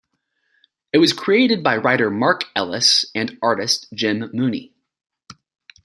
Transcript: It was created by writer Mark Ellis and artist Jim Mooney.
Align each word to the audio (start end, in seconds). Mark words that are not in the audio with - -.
It 0.91 0.97
was 0.97 1.13
created 1.13 1.61
by 1.61 1.77
writer 1.77 2.09
Mark 2.09 2.45
Ellis 2.55 3.05
and 3.13 3.37
artist 3.39 3.87
Jim 3.93 4.31
Mooney. 4.33 4.73